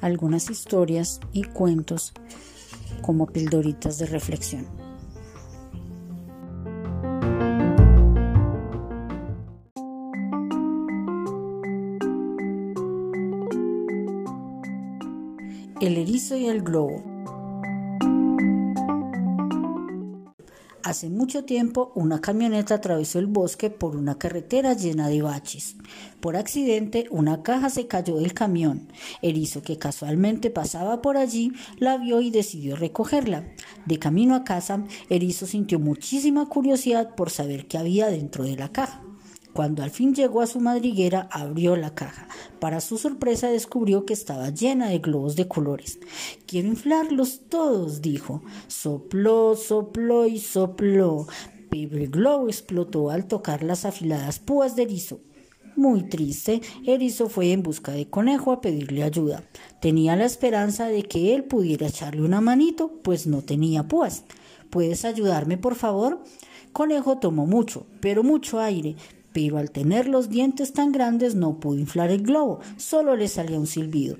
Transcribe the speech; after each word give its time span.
algunas 0.00 0.50
historias 0.50 1.20
y 1.32 1.44
cuentos 1.44 2.12
como 3.02 3.26
pildoritas 3.26 3.98
de 3.98 4.06
reflexión. 4.06 4.66
El 15.80 15.96
erizo 15.96 16.36
y 16.36 16.46
el 16.46 16.62
globo. 16.62 17.17
Hace 20.88 21.10
mucho 21.10 21.44
tiempo 21.44 21.92
una 21.94 22.22
camioneta 22.22 22.76
atravesó 22.76 23.18
el 23.18 23.26
bosque 23.26 23.68
por 23.68 23.94
una 23.94 24.16
carretera 24.16 24.72
llena 24.72 25.10
de 25.10 25.20
baches. 25.20 25.76
Por 26.18 26.34
accidente 26.34 27.08
una 27.10 27.42
caja 27.42 27.68
se 27.68 27.86
cayó 27.86 28.16
del 28.16 28.32
camión. 28.32 28.88
Erizo, 29.20 29.60
que 29.60 29.76
casualmente 29.76 30.48
pasaba 30.48 31.02
por 31.02 31.18
allí, 31.18 31.52
la 31.76 31.98
vio 31.98 32.22
y 32.22 32.30
decidió 32.30 32.74
recogerla. 32.74 33.44
De 33.84 33.98
camino 33.98 34.34
a 34.34 34.44
casa, 34.44 34.82
Erizo 35.10 35.44
sintió 35.44 35.78
muchísima 35.78 36.46
curiosidad 36.46 37.14
por 37.14 37.28
saber 37.28 37.66
qué 37.66 37.76
había 37.76 38.06
dentro 38.06 38.44
de 38.44 38.56
la 38.56 38.72
caja. 38.72 39.02
Cuando 39.52 39.82
al 39.82 39.90
fin 39.90 40.14
llegó 40.14 40.40
a 40.40 40.46
su 40.46 40.60
madriguera, 40.60 41.28
abrió 41.32 41.76
la 41.76 41.94
caja. 41.94 42.28
Para 42.60 42.80
su 42.80 42.98
sorpresa 42.98 43.50
descubrió 43.50 44.04
que 44.04 44.12
estaba 44.12 44.50
llena 44.50 44.88
de 44.88 44.98
globos 44.98 45.36
de 45.36 45.48
colores. 45.48 45.98
Quiero 46.46 46.68
inflarlos 46.68 47.40
todos, 47.48 48.00
dijo. 48.02 48.42
Sopló, 48.68 49.56
sopló 49.56 50.26
y 50.26 50.38
sopló. 50.38 51.26
Pero 51.70 52.10
globo 52.10 52.48
explotó 52.48 53.10
al 53.10 53.26
tocar 53.26 53.62
las 53.62 53.84
afiladas 53.84 54.38
púas 54.38 54.76
de 54.76 54.84
erizo. 54.84 55.20
Muy 55.78 56.02
triste, 56.02 56.60
Erizo 56.84 57.28
fue 57.28 57.52
en 57.52 57.62
busca 57.62 57.92
de 57.92 58.10
Conejo 58.10 58.50
a 58.50 58.60
pedirle 58.60 59.04
ayuda. 59.04 59.44
Tenía 59.80 60.16
la 60.16 60.24
esperanza 60.24 60.88
de 60.88 61.04
que 61.04 61.36
él 61.36 61.44
pudiera 61.44 61.86
echarle 61.86 62.22
una 62.22 62.40
manito, 62.40 63.00
pues 63.04 63.28
no 63.28 63.42
tenía 63.42 63.86
púas. 63.86 64.24
¿Puedes 64.70 65.04
ayudarme, 65.04 65.56
por 65.56 65.76
favor? 65.76 66.20
Conejo 66.72 67.18
tomó 67.18 67.46
mucho, 67.46 67.86
pero 68.00 68.24
mucho 68.24 68.58
aire, 68.58 68.96
pero 69.40 69.58
al 69.58 69.70
tener 69.70 70.08
los 70.08 70.30
dientes 70.30 70.72
tan 70.72 70.90
grandes 70.90 71.36
no 71.36 71.60
pudo 71.60 71.78
inflar 71.78 72.10
el 72.10 72.22
globo, 72.22 72.58
solo 72.76 73.14
le 73.14 73.28
salía 73.28 73.56
un 73.56 73.68
silbido. 73.68 74.16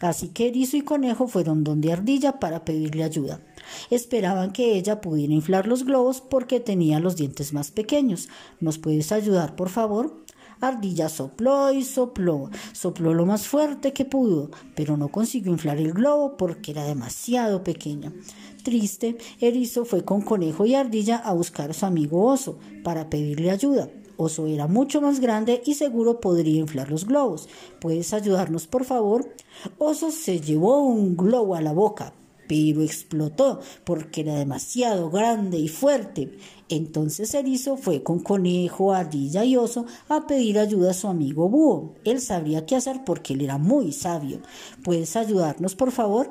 Así 0.00 0.28
que 0.28 0.48
Erizo 0.48 0.78
y 0.78 0.80
Conejo 0.80 1.28
fueron 1.28 1.62
donde 1.62 1.92
Ardilla 1.92 2.40
para 2.40 2.64
pedirle 2.64 3.04
ayuda. 3.04 3.42
Esperaban 3.90 4.50
que 4.50 4.78
ella 4.78 5.02
pudiera 5.02 5.34
inflar 5.34 5.66
los 5.66 5.84
globos 5.84 6.22
porque 6.22 6.58
tenía 6.58 7.00
los 7.00 7.16
dientes 7.16 7.52
más 7.52 7.70
pequeños. 7.70 8.30
¿Nos 8.60 8.78
puedes 8.78 9.12
ayudar, 9.12 9.56
por 9.56 9.68
favor? 9.68 10.24
Ardilla 10.62 11.10
sopló 11.10 11.70
y 11.70 11.84
sopló, 11.84 12.48
sopló 12.72 13.12
lo 13.12 13.26
más 13.26 13.46
fuerte 13.46 13.92
que 13.92 14.06
pudo, 14.06 14.50
pero 14.74 14.96
no 14.96 15.08
consiguió 15.08 15.52
inflar 15.52 15.76
el 15.76 15.92
globo 15.92 16.38
porque 16.38 16.70
era 16.70 16.84
demasiado 16.84 17.62
pequeño. 17.62 18.14
Triste, 18.62 19.18
Erizo 19.38 19.84
fue 19.84 20.02
con 20.02 20.22
Conejo 20.22 20.64
y 20.64 20.76
Ardilla 20.76 21.16
a 21.16 21.34
buscar 21.34 21.68
a 21.68 21.74
su 21.74 21.84
amigo 21.84 22.24
Oso 22.24 22.58
para 22.82 23.10
pedirle 23.10 23.50
ayuda. 23.50 23.90
Oso 24.16 24.46
era 24.46 24.66
mucho 24.66 25.00
más 25.00 25.20
grande 25.20 25.62
y 25.64 25.74
seguro 25.74 26.20
podría 26.20 26.60
inflar 26.60 26.90
los 26.90 27.06
globos. 27.06 27.48
¿Puedes 27.80 28.12
ayudarnos, 28.12 28.66
por 28.66 28.84
favor? 28.84 29.34
Oso 29.78 30.10
se 30.10 30.40
llevó 30.40 30.82
un 30.82 31.16
globo 31.16 31.54
a 31.54 31.60
la 31.60 31.72
boca, 31.72 32.14
pero 32.48 32.82
explotó 32.82 33.60
porque 33.84 34.22
era 34.22 34.34
demasiado 34.34 35.10
grande 35.10 35.58
y 35.58 35.68
fuerte. 35.68 36.36
Entonces 36.68 37.34
Erizo 37.34 37.76
fue 37.76 38.02
con 38.02 38.20
Conejo, 38.20 38.92
Ardilla 38.92 39.44
y 39.44 39.56
Oso 39.56 39.86
a 40.08 40.26
pedir 40.26 40.58
ayuda 40.58 40.90
a 40.90 40.94
su 40.94 41.08
amigo 41.08 41.48
Búho. 41.48 41.94
Él 42.04 42.20
sabría 42.20 42.66
qué 42.66 42.76
hacer 42.76 43.04
porque 43.04 43.34
él 43.34 43.42
era 43.42 43.58
muy 43.58 43.92
sabio. 43.92 44.40
¿Puedes 44.84 45.16
ayudarnos, 45.16 45.74
por 45.74 45.92
favor? 45.92 46.30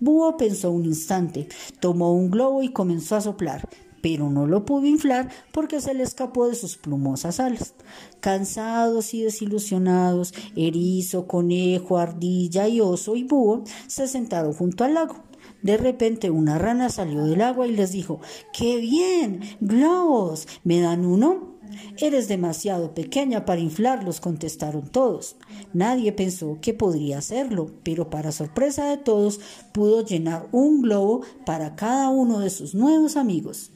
Búho 0.00 0.36
pensó 0.36 0.72
un 0.72 0.84
instante, 0.84 1.48
tomó 1.78 2.12
un 2.12 2.28
globo 2.28 2.64
y 2.64 2.70
comenzó 2.70 3.14
a 3.14 3.20
soplar, 3.20 3.68
pero 4.02 4.28
no 4.28 4.46
lo 4.46 4.66
pudo 4.66 4.86
inflar 4.86 5.30
porque 5.52 5.80
se 5.80 5.94
le 5.94 6.02
escapó 6.02 6.48
de 6.48 6.54
sus 6.54 6.76
plumosas 6.76 7.40
alas. 7.40 7.74
Cansados 8.20 9.14
y 9.14 9.22
desilusionados, 9.22 10.34
erizo, 10.54 11.26
conejo, 11.26 11.96
ardilla 11.96 12.68
y 12.68 12.80
oso 12.80 13.16
y 13.16 13.24
búho 13.24 13.64
se 13.86 14.06
sentaron 14.06 14.52
junto 14.52 14.84
al 14.84 14.94
lago. 14.94 15.16
De 15.62 15.76
repente 15.76 16.30
una 16.30 16.58
rana 16.58 16.90
salió 16.90 17.24
del 17.24 17.40
agua 17.40 17.66
y 17.66 17.72
les 17.72 17.92
dijo 17.92 18.20
¡Qué 18.52 18.76
bien! 18.78 19.40
¡Globos! 19.60 20.48
¿Me 20.64 20.80
dan 20.80 21.06
uno? 21.06 21.52
Eres 21.98 22.28
demasiado 22.28 22.94
pequeña 22.94 23.44
para 23.44 23.60
inflarlos, 23.60 24.20
contestaron 24.20 24.88
todos. 24.88 25.36
Nadie 25.72 26.12
pensó 26.12 26.58
que 26.60 26.74
podría 26.74 27.18
hacerlo, 27.18 27.70
pero 27.82 28.10
para 28.10 28.32
sorpresa 28.32 28.86
de 28.86 28.98
todos 28.98 29.40
pudo 29.72 30.04
llenar 30.04 30.48
un 30.52 30.82
globo 30.82 31.22
para 31.46 31.76
cada 31.76 32.10
uno 32.10 32.40
de 32.40 32.50
sus 32.50 32.74
nuevos 32.74 33.16
amigos. 33.16 33.70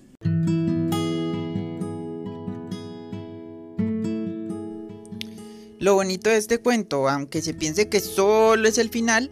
Lo 5.87 5.95
bonito 5.95 6.31
de 6.31 6.37
este 6.37 6.59
cuento, 6.59 7.09
aunque 7.09 7.41
se 7.43 7.55
piense 7.55 7.89
que 7.89 8.01
solo 8.01 8.67
es 8.67 8.77
el 8.77 8.91
final, 8.91 9.31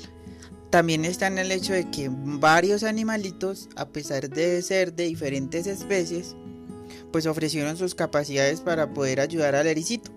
también 0.70 1.04
está 1.04 1.26
en 1.26 1.38
el 1.38 1.50
hecho 1.50 1.72
de 1.72 1.90
que 1.90 2.08
varios 2.12 2.84
animalitos, 2.84 3.68
a 3.74 3.88
pesar 3.88 4.30
de 4.30 4.62
ser 4.62 4.94
de 4.94 5.02
diferentes 5.02 5.66
especies, 5.66 6.36
pues 7.10 7.26
ofrecieron 7.26 7.76
sus 7.76 7.96
capacidades 7.96 8.60
para 8.60 8.94
poder 8.94 9.18
ayudar 9.18 9.56
al 9.56 9.66
ericito. 9.66 10.12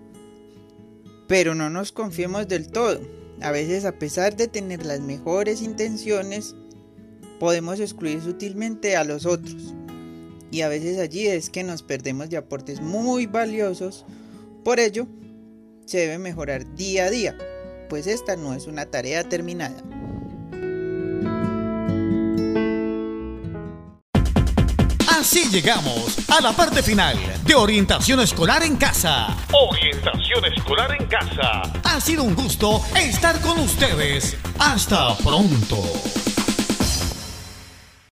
Pero 1.26 1.56
no 1.56 1.70
nos 1.70 1.90
confiemos 1.90 2.46
del 2.46 2.68
todo. 2.68 3.00
A 3.40 3.50
veces, 3.50 3.84
a 3.84 3.98
pesar 3.98 4.36
de 4.36 4.46
tener 4.46 4.86
las 4.86 5.00
mejores 5.00 5.60
intenciones, 5.60 6.54
podemos 7.40 7.80
excluir 7.80 8.22
sutilmente 8.22 8.94
a 8.94 9.02
los 9.02 9.26
otros. 9.26 9.74
Y 10.52 10.60
a 10.60 10.68
veces 10.68 11.00
allí 11.00 11.26
es 11.26 11.50
que 11.50 11.64
nos 11.64 11.82
perdemos 11.82 12.30
de 12.30 12.36
aportes 12.36 12.80
muy 12.80 13.26
valiosos. 13.26 14.06
Por 14.62 14.78
ello, 14.78 15.08
se 15.88 15.98
debe 15.98 16.18
mejorar 16.18 16.74
día 16.74 17.04
a 17.04 17.10
día, 17.10 17.34
pues 17.88 18.06
esta 18.06 18.36
no 18.36 18.52
es 18.52 18.66
una 18.66 18.84
tarea 18.86 19.26
terminada. 19.26 19.82
Así 25.08 25.48
llegamos 25.50 26.28
a 26.28 26.40
la 26.42 26.52
parte 26.52 26.82
final 26.82 27.16
de 27.44 27.54
Orientación 27.54 28.20
Escolar 28.20 28.62
en 28.62 28.76
Casa. 28.76 29.34
Orientación 29.52 30.44
Escolar 30.54 30.94
en 31.00 31.06
Casa. 31.06 31.62
Ha 31.82 32.00
sido 32.00 32.22
un 32.22 32.34
gusto 32.34 32.82
estar 32.94 33.40
con 33.40 33.58
ustedes. 33.58 34.36
Hasta 34.58 35.16
pronto. 35.16 35.82